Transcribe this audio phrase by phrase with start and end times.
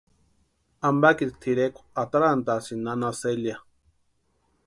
[0.87, 3.57] Ampakiti tʼirekwa atarantʼasïnti nana Celia.